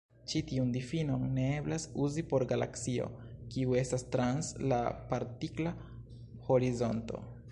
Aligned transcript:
Ĉi 0.31 0.39
tiun 0.51 0.69
difinon 0.75 1.25
ne 1.35 1.43
eblas 1.57 1.85
uzi 2.05 2.23
por 2.31 2.45
galaksio 2.53 3.09
kiu 3.55 3.77
estas 3.83 4.07
trans 4.17 4.51
la 4.73 4.81
partikla 5.13 5.75
horizonto. 6.49 7.25